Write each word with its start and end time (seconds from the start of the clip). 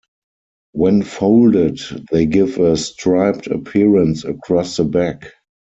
When 0.71 1.03
folded, 1.03 1.79
they 2.11 2.25
give 2.25 2.57
a 2.57 2.75
striped 2.75 3.45
appearance 3.45 4.23
across 4.23 4.77
the 4.77 4.83
back. 4.83 5.31